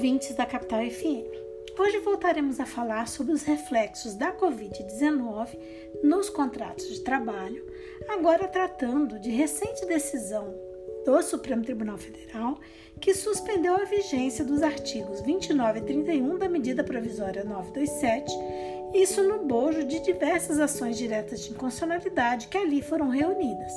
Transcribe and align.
ouvintes 0.00 0.34
da 0.34 0.46
Capital 0.46 0.80
FM. 0.80 1.28
Hoje 1.78 1.98
voltaremos 1.98 2.58
a 2.58 2.64
falar 2.64 3.06
sobre 3.06 3.34
os 3.34 3.42
reflexos 3.42 4.14
da 4.14 4.34
Covid-19 4.34 5.58
nos 6.02 6.30
contratos 6.30 6.86
de 6.88 7.00
trabalho, 7.00 7.62
agora 8.08 8.48
tratando 8.48 9.20
de 9.20 9.28
recente 9.28 9.84
decisão 9.84 10.54
do 11.04 11.20
Supremo 11.20 11.62
Tribunal 11.62 11.98
Federal 11.98 12.58
que 12.98 13.12
suspendeu 13.12 13.74
a 13.74 13.84
vigência 13.84 14.42
dos 14.42 14.62
artigos 14.62 15.20
29 15.20 15.80
e 15.80 15.82
31 15.82 16.38
da 16.38 16.48
medida 16.48 16.82
provisória 16.82 17.44
927, 17.44 18.32
isso 18.94 19.22
no 19.22 19.44
bojo 19.44 19.84
de 19.84 20.00
diversas 20.00 20.58
ações 20.58 20.96
diretas 20.96 21.40
de 21.40 21.50
inconstitucionalidade 21.50 22.48
que 22.48 22.56
ali 22.56 22.80
foram 22.80 23.10
reunidas. 23.10 23.72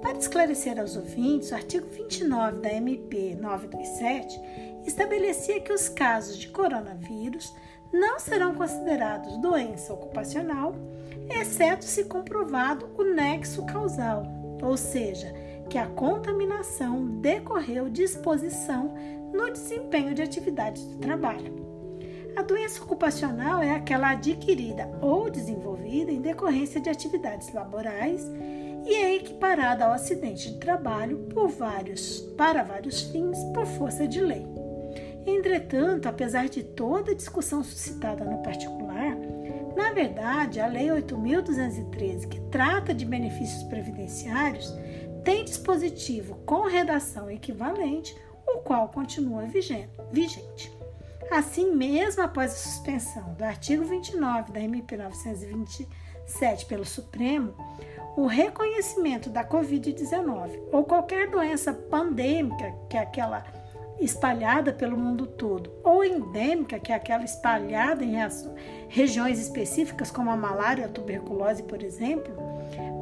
Para 0.00 0.16
esclarecer 0.16 0.80
aos 0.80 0.96
ouvintes, 0.96 1.50
o 1.50 1.54
artigo 1.54 1.86
29 1.86 2.60
da 2.60 2.72
MP 2.72 3.36
927 3.38 4.40
estabelecia 4.86 5.60
que 5.60 5.72
os 5.72 5.88
casos 5.88 6.38
de 6.38 6.48
coronavírus 6.48 7.54
não 7.92 8.18
serão 8.18 8.54
considerados 8.54 9.36
doença 9.38 9.92
ocupacional, 9.92 10.74
exceto 11.28 11.84
se 11.84 12.04
comprovado 12.04 12.88
o 12.96 13.04
nexo 13.04 13.64
causal, 13.66 14.24
ou 14.62 14.76
seja, 14.76 15.32
que 15.68 15.78
a 15.78 15.86
contaminação 15.86 17.06
decorreu 17.20 17.88
de 17.88 18.02
exposição 18.02 18.94
no 19.32 19.50
desempenho 19.50 20.14
de 20.14 20.22
atividades 20.22 20.84
do 20.84 20.98
trabalho. 20.98 21.60
A 22.36 22.42
doença 22.42 22.82
ocupacional 22.82 23.62
é 23.62 23.72
aquela 23.72 24.10
adquirida 24.10 24.90
ou 25.00 25.30
desenvolvida 25.30 26.10
em 26.10 26.20
decorrência 26.20 26.80
de 26.80 26.88
atividades 26.88 27.52
laborais 27.52 28.24
e 28.84 28.94
é 28.94 29.14
equiparada 29.16 29.84
ao 29.84 29.92
acidente 29.92 30.52
de 30.52 30.58
trabalho 30.58 31.18
por 31.34 31.48
vários, 31.48 32.20
para 32.36 32.62
vários 32.62 33.02
fins 33.02 33.38
por 33.52 33.66
força 33.66 34.06
de 34.06 34.20
lei. 34.20 34.59
Entretanto, 35.26 36.08
apesar 36.08 36.48
de 36.48 36.62
toda 36.62 37.12
a 37.12 37.14
discussão 37.14 37.62
suscitada 37.62 38.24
no 38.24 38.42
particular, 38.42 39.16
na 39.76 39.92
verdade, 39.92 40.60
a 40.60 40.66
Lei 40.66 40.88
8.213, 40.88 42.28
que 42.28 42.40
trata 42.50 42.92
de 42.92 43.04
benefícios 43.04 43.62
previdenciários, 43.64 44.74
tem 45.24 45.44
dispositivo 45.44 46.36
com 46.46 46.66
redação 46.66 47.30
equivalente, 47.30 48.16
o 48.46 48.58
qual 48.58 48.88
continua 48.88 49.44
vigente. 50.10 50.72
Assim, 51.30 51.72
mesmo 51.74 52.22
após 52.22 52.52
a 52.52 52.56
suspensão 52.56 53.34
do 53.34 53.44
artigo 53.44 53.84
29 53.84 54.52
da 54.52 54.60
MP 54.60 54.96
927 54.96 56.66
pelo 56.66 56.84
Supremo, 56.84 57.54
o 58.16 58.26
reconhecimento 58.26 59.30
da 59.30 59.44
Covid-19 59.44 60.58
ou 60.72 60.84
qualquer 60.84 61.30
doença 61.30 61.72
pandêmica, 61.72 62.74
que 62.88 62.96
aquela 62.96 63.44
espalhada 64.04 64.72
pelo 64.72 64.96
mundo 64.96 65.26
todo, 65.26 65.70
ou 65.84 66.04
endêmica, 66.04 66.78
que 66.78 66.92
é 66.92 66.94
aquela 66.94 67.24
espalhada 67.24 68.04
em 68.04 68.16
regiões 68.88 69.38
específicas, 69.38 70.10
como 70.10 70.30
a 70.30 70.36
malária 70.36 70.86
a 70.86 70.88
tuberculose, 70.88 71.62
por 71.62 71.82
exemplo, 71.82 72.32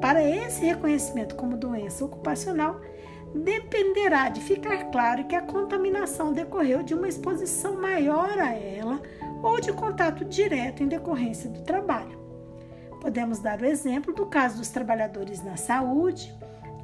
para 0.00 0.22
esse 0.22 0.64
reconhecimento 0.64 1.34
como 1.34 1.56
doença 1.56 2.04
ocupacional, 2.04 2.80
dependerá 3.34 4.28
de 4.28 4.40
ficar 4.40 4.90
claro 4.90 5.26
que 5.26 5.36
a 5.36 5.42
contaminação 5.42 6.32
decorreu 6.32 6.82
de 6.82 6.94
uma 6.94 7.08
exposição 7.08 7.80
maior 7.80 8.38
a 8.38 8.54
ela 8.54 9.00
ou 9.42 9.60
de 9.60 9.72
contato 9.72 10.24
direto 10.24 10.82
em 10.82 10.88
decorrência 10.88 11.50
do 11.50 11.62
trabalho. 11.62 12.18
Podemos 13.00 13.38
dar 13.38 13.60
o 13.60 13.64
exemplo 13.64 14.12
do 14.14 14.26
caso 14.26 14.58
dos 14.58 14.68
trabalhadores 14.68 15.42
na 15.42 15.56
saúde, 15.56 16.34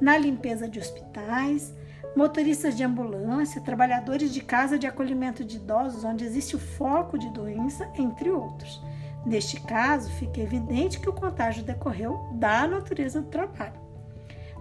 na 0.00 0.16
limpeza 0.16 0.68
de 0.68 0.78
hospitais, 0.78 1.72
motoristas 2.16 2.76
de 2.76 2.84
ambulância, 2.84 3.60
trabalhadores 3.60 4.32
de 4.32 4.40
casa 4.40 4.78
de 4.78 4.86
acolhimento 4.86 5.44
de 5.44 5.56
idosos, 5.56 6.04
onde 6.04 6.24
existe 6.24 6.54
o 6.54 6.58
foco 6.58 7.18
de 7.18 7.28
doença, 7.30 7.90
entre 7.96 8.30
outros. 8.30 8.83
Neste 9.27 9.61
caso, 9.61 10.11
fica 10.12 10.40
evidente 10.40 11.00
que 11.00 11.08
o 11.08 11.12
contágio 11.12 11.64
decorreu 11.64 12.28
da 12.34 12.66
natureza 12.66 13.20
do 13.20 13.28
trabalho. 13.28 13.83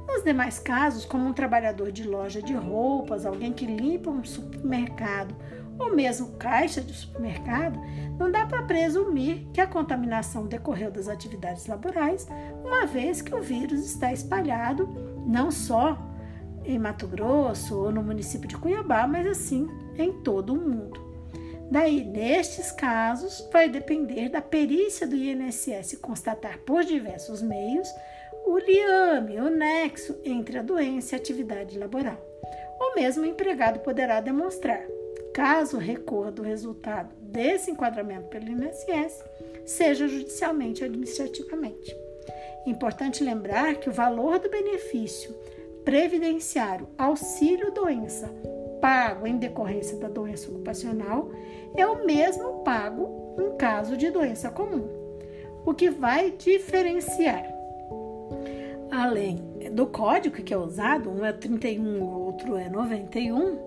Nos 0.07 0.23
demais 0.23 0.59
casos, 0.59 1.05
como 1.05 1.28
um 1.28 1.33
trabalhador 1.33 1.91
de 1.91 2.03
loja 2.03 2.41
de 2.41 2.53
roupas, 2.53 3.25
alguém 3.25 3.53
que 3.53 3.66
limpa 3.66 4.09
um 4.09 4.23
supermercado 4.23 5.35
ou 5.79 5.95
mesmo 5.95 6.33
caixa 6.33 6.81
de 6.81 6.94
supermercado, 6.94 7.79
não 8.17 8.31
dá 8.31 8.45
para 8.45 8.63
presumir 8.63 9.47
que 9.51 9.59
a 9.59 9.67
contaminação 9.67 10.45
decorreu 10.45 10.91
das 10.91 11.07
atividades 11.07 11.66
laborais, 11.67 12.28
uma 12.63 12.85
vez 12.85 13.22
que 13.22 13.33
o 13.33 13.41
vírus 13.41 13.83
está 13.83 14.13
espalhado 14.13 14.88
não 15.25 15.49
só 15.49 15.97
em 16.66 16.79
Mato 16.79 17.07
Grosso 17.07 17.78
ou 17.78 17.91
no 17.91 18.03
município 18.03 18.47
de 18.47 18.57
Cuiabá, 18.57 19.07
mas 19.07 19.28
assim 19.28 19.68
em 19.97 20.12
todo 20.22 20.53
o 20.53 20.56
mundo. 20.56 21.01
Daí, 21.72 22.03
nestes 22.03 22.72
casos, 22.72 23.47
vai 23.51 23.68
depender 23.68 24.29
da 24.29 24.41
perícia 24.41 25.07
do 25.07 25.16
INSS 25.16 25.97
constatar 26.02 26.59
por 26.59 26.84
diversos 26.84 27.41
meios 27.41 27.88
o 28.46 28.57
liame, 28.57 29.40
o 29.40 29.50
nexo 29.50 30.19
entre 30.23 30.59
a 30.59 30.62
doença 30.62 31.16
e 31.16 31.18
a 31.18 31.19
atividade 31.19 31.79
laboral. 31.79 32.18
O 32.79 32.96
mesmo 32.96 33.25
empregado 33.25 33.79
poderá 33.79 34.19
demonstrar, 34.19 34.85
caso 35.34 35.78
recorra 35.78 36.31
do 36.31 36.44
resultado 36.44 37.16
desse 37.22 37.72
enquadramento 37.72 38.28
pelo 38.28 38.50
INSS, 38.50 39.23
seja 39.66 40.07
judicialmente 40.07 40.84
ou 40.84 40.90
administrativamente. 40.90 41.96
Importante 42.66 43.23
lembrar 43.23 43.75
que 43.75 43.90
o 43.90 43.94
valor 43.94 44.40
do 44.40 44.50
benefício 44.50 45.35
previdenciário 45.83 46.88
auxílio 46.97 47.71
doença 47.71 48.29
pago 48.81 49.25
em 49.25 49.38
decorrência 49.38 49.97
da 49.97 50.09
doença 50.09 50.49
ocupacional 50.51 51.31
é 51.75 51.85
o 51.85 52.05
mesmo 52.05 52.63
pago 52.63 53.35
em 53.39 53.55
caso 53.57 53.95
de 53.95 54.11
doença 54.11 54.49
comum. 54.49 54.88
O 55.66 55.73
que 55.73 55.89
vai 55.89 56.31
diferenciar 56.31 57.53
além 58.93 59.38
do 59.72 59.88
código 59.88 60.35
que 60.35 60.53
é 60.53 60.57
usado, 60.57 61.09
um 61.09 61.25
é 61.25 61.33
31, 61.33 62.03
o 62.03 62.25
outro 62.25 62.55
é 62.55 62.69
91, 62.69 63.57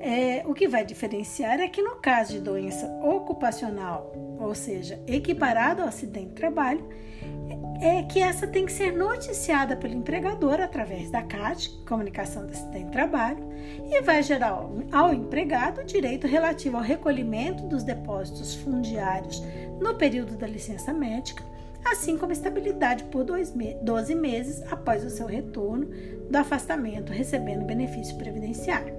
é, 0.00 0.42
o 0.46 0.52
que 0.52 0.68
vai 0.68 0.84
diferenciar 0.84 1.58
é 1.58 1.68
que 1.68 1.82
no 1.82 1.96
caso 1.96 2.34
de 2.34 2.40
doença 2.40 2.86
ocupacional, 3.02 4.12
ou 4.38 4.54
seja, 4.54 5.00
equiparado 5.06 5.82
ao 5.82 5.88
acidente 5.88 6.28
de 6.28 6.34
trabalho, 6.34 6.84
é 7.80 8.02
que 8.02 8.20
essa 8.20 8.46
tem 8.46 8.66
que 8.66 8.72
ser 8.72 8.92
noticiada 8.92 9.76
pelo 9.76 9.94
empregador 9.94 10.60
através 10.60 11.10
da 11.10 11.22
CAT, 11.22 11.70
Comunicação 11.86 12.44
do 12.44 12.52
Acidente 12.52 12.86
de 12.86 12.92
Trabalho, 12.92 13.44
e 13.88 14.00
vai 14.02 14.22
gerar 14.22 14.66
ao 14.92 15.14
empregado 15.14 15.80
o 15.80 15.84
direito 15.84 16.26
relativo 16.26 16.76
ao 16.76 16.82
recolhimento 16.82 17.62
dos 17.64 17.84
depósitos 17.84 18.56
fundiários 18.56 19.42
no 19.80 19.94
período 19.94 20.36
da 20.36 20.46
licença 20.46 20.92
médica, 20.92 21.44
assim 21.84 22.18
como 22.18 22.32
estabilidade 22.32 23.04
por 23.04 23.24
12 23.24 24.14
meses 24.14 24.62
após 24.72 25.04
o 25.04 25.10
seu 25.10 25.26
retorno 25.26 25.86
do 26.28 26.36
afastamento, 26.36 27.12
recebendo 27.12 27.64
benefício 27.64 28.16
previdenciário. 28.16 28.94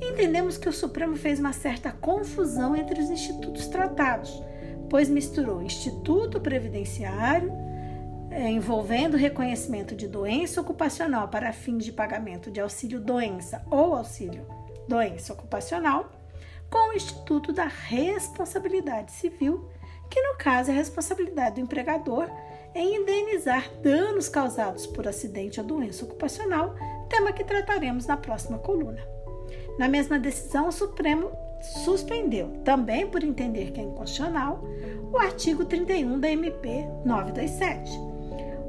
Entendemos 0.00 0.56
que 0.56 0.68
o 0.68 0.72
Supremo 0.72 1.16
fez 1.16 1.40
uma 1.40 1.52
certa 1.52 1.90
confusão 1.90 2.76
entre 2.76 3.00
os 3.00 3.10
institutos 3.10 3.66
tratados, 3.66 4.42
pois 4.88 5.08
misturou 5.08 5.62
Instituto 5.62 6.40
Previdenciário, 6.40 7.52
é, 8.36 8.50
envolvendo 8.50 9.16
reconhecimento 9.16 9.94
de 9.94 10.06
doença 10.06 10.60
ocupacional 10.60 11.28
para 11.28 11.54
fins 11.54 11.82
de 11.82 11.90
pagamento 11.90 12.50
de 12.50 12.60
auxílio 12.60 13.00
doença 13.00 13.64
ou 13.70 13.94
auxílio 13.94 14.46
doença 14.86 15.32
ocupacional, 15.32 16.12
com 16.70 16.90
o 16.90 16.92
Instituto 16.92 17.50
da 17.50 17.64
Responsabilidade 17.64 19.10
Civil, 19.12 19.70
que 20.10 20.20
no 20.20 20.36
caso 20.36 20.70
é 20.70 20.74
a 20.74 20.76
responsabilidade 20.76 21.54
do 21.54 21.62
empregador 21.62 22.30
em 22.74 22.96
indenizar 22.96 23.70
danos 23.82 24.28
causados 24.28 24.86
por 24.86 25.08
acidente 25.08 25.58
ou 25.58 25.66
doença 25.66 26.04
ocupacional, 26.04 26.74
tema 27.08 27.32
que 27.32 27.42
trataremos 27.42 28.06
na 28.06 28.18
próxima 28.18 28.58
coluna. 28.58 29.02
Na 29.78 29.88
mesma 29.88 30.18
decisão, 30.18 30.68
o 30.68 30.72
Supremo 30.72 31.30
suspendeu, 31.84 32.48
também 32.66 33.06
por 33.06 33.24
entender 33.24 33.70
que 33.70 33.80
é 33.80 33.84
inconstitucional, 33.84 34.62
o 35.10 35.16
artigo 35.16 35.64
31 35.64 36.20
da 36.20 36.28
MP 36.30 36.86
927, 37.02 38.15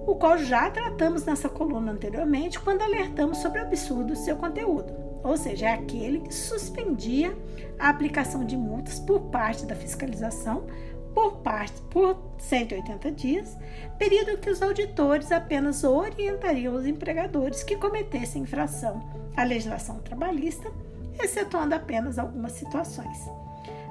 o 0.07 0.15
qual 0.15 0.37
já 0.37 0.71
tratamos 0.71 1.25
nessa 1.25 1.49
coluna 1.49 1.91
anteriormente 1.91 2.59
quando 2.59 2.81
alertamos 2.81 3.39
sobre 3.39 3.59
o 3.59 3.63
absurdo 3.63 4.05
do 4.05 4.15
seu 4.15 4.37
conteúdo, 4.37 4.91
ou 5.21 5.35
seja, 5.35 5.67
é 5.67 5.73
aquele 5.73 6.21
que 6.21 6.33
suspendia 6.33 7.37
a 7.77 7.89
aplicação 7.89 8.45
de 8.45 8.55
multas 8.55 8.99
por 8.99 9.19
parte 9.23 9.65
da 9.65 9.75
fiscalização 9.75 10.65
por 11.13 11.37
parte 11.37 11.81
por 11.89 12.15
180 12.37 13.11
dias, 13.11 13.57
período 13.97 14.37
que 14.37 14.51
os 14.51 14.61
auditores 14.61 15.31
apenas 15.31 15.83
orientariam 15.83 16.75
os 16.75 16.85
empregadores 16.85 17.63
que 17.63 17.75
cometessem 17.75 18.43
infração 18.43 19.01
à 19.35 19.43
legislação 19.43 19.97
trabalhista, 19.97 20.71
excetuando 21.19 21.73
apenas 21.73 22.19
algumas 22.19 22.51
situações. 22.51 23.17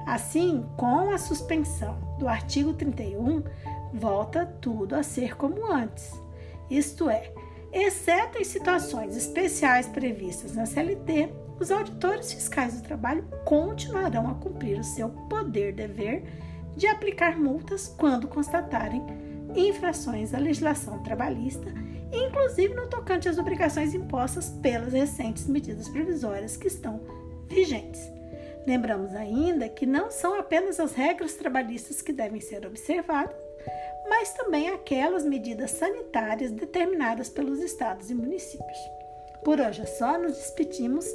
Assim, 0.07 0.65
com 0.77 1.11
a 1.11 1.19
suspensão 1.19 1.99
do 2.17 2.29
artigo 2.29 2.73
31, 2.73 3.43
volta 3.97 4.47
tudo 4.61 4.95
a 4.95 5.03
ser 5.03 5.37
como 5.37 5.73
antes. 5.73 6.13
Isto 6.71 7.09
é, 7.09 7.33
exceto 7.73 8.39
em 8.39 8.45
situações 8.45 9.17
especiais 9.17 9.87
previstas 9.89 10.55
na 10.55 10.67
CLT, 10.67 11.33
os 11.59 11.71
auditores 11.71 12.33
fiscais 12.33 12.81
do 12.81 12.87
trabalho 12.87 13.27
continuarão 13.45 14.29
a 14.29 14.35
cumprir 14.35 14.79
o 14.79 14.85
seu 14.85 15.09
poder-dever 15.09 16.25
de 16.77 16.87
aplicar 16.87 17.39
multas 17.39 17.89
quando 17.89 18.29
constatarem 18.29 19.03
infrações 19.55 20.35
à 20.35 20.39
legislação 20.39 21.03
trabalhista, 21.03 21.73
inclusive 22.13 22.75
no 22.75 22.89
tocante 22.89 23.29
às 23.29 23.39
obrigações 23.39 23.95
impostas 23.95 24.51
pelas 24.63 24.93
recentes 24.93 25.47
medidas 25.47 25.89
provisórias 25.89 26.57
que 26.57 26.67
estão 26.67 27.01
vigentes. 27.49 28.01
Lembramos 28.67 29.15
ainda 29.15 29.69
que 29.69 29.87
não 29.87 30.11
são 30.11 30.39
apenas 30.39 30.79
as 30.79 30.93
regras 30.93 31.35
trabalhistas 31.35 32.03
que 32.03 32.13
devem 32.13 32.41
ser 32.41 32.67
observadas, 32.67 33.46
mas 34.09 34.33
também 34.33 34.69
aquelas 34.71 35.25
medidas 35.25 35.73
sanitárias 35.73 36.51
determinadas 36.51 37.29
pelos 37.29 37.61
estados 37.61 38.11
e 38.11 38.15
municípios. 38.15 38.79
Por 39.45 39.61
hoje 39.61 39.83
é 39.83 39.87
só, 39.87 40.19
nos 40.19 40.37
despedimos 40.37 41.07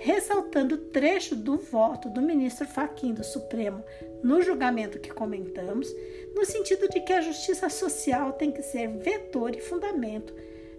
ressaltando 0.00 0.76
o 0.76 0.78
trecho 0.78 1.36
do 1.36 1.58
voto 1.58 2.08
do 2.08 2.22
ministro 2.22 2.66
Faquim 2.66 3.12
do 3.12 3.22
Supremo 3.22 3.84
no 4.22 4.40
julgamento 4.40 4.98
que 4.98 5.12
comentamos, 5.12 5.94
no 6.34 6.44
sentido 6.44 6.88
de 6.88 7.00
que 7.00 7.12
a 7.12 7.20
justiça 7.20 7.68
social 7.68 8.32
tem 8.32 8.50
que 8.50 8.62
ser 8.62 8.88
vetor 8.88 9.54
e 9.54 9.60
fundamento 9.60 10.34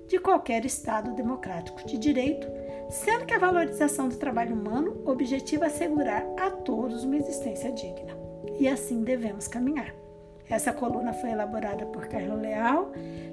de 0.07 0.19
qualquer 0.19 0.65
Estado 0.65 1.13
democrático 1.13 1.85
de 1.85 1.97
direito, 1.97 2.47
sendo 2.89 3.25
que 3.25 3.33
a 3.33 3.39
valorização 3.39 4.09
do 4.09 4.17
trabalho 4.17 4.55
humano 4.55 5.01
objetiva 5.05 5.67
assegurar 5.67 6.25
a 6.37 6.49
todos 6.49 7.03
uma 7.03 7.15
existência 7.15 7.71
digna. 7.71 8.17
E 8.59 8.67
assim 8.67 9.03
devemos 9.03 9.47
caminhar. 9.47 9.95
Essa 10.51 10.73
coluna 10.73 11.13
foi 11.13 11.29
elaborada 11.29 11.85
por 11.85 12.09
Carlos 12.09 12.41
Leal, 12.41 12.91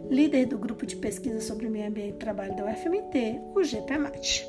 líder 0.09 0.47
do 0.47 0.57
grupo 0.57 0.87
de 0.87 0.95
pesquisa 0.95 1.41
sobre 1.41 1.69
meio 1.69 1.89
ambiente 1.89 2.15
e 2.15 2.19
trabalho 2.19 2.55
da 2.55 2.65
UFMT, 2.65 3.41
o 3.57 3.65
GPMAT. 3.65 4.47